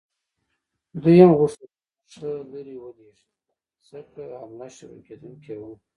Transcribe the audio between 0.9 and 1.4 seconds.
دوی هم